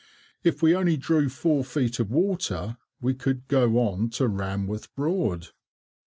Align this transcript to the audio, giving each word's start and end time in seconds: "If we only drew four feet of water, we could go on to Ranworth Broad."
"If 0.43 0.63
we 0.63 0.75
only 0.75 0.97
drew 0.97 1.29
four 1.29 1.63
feet 1.63 1.99
of 1.99 2.09
water, 2.09 2.77
we 3.01 3.13
could 3.13 3.47
go 3.47 3.77
on 3.77 4.09
to 4.17 4.27
Ranworth 4.27 4.91
Broad." 4.95 5.49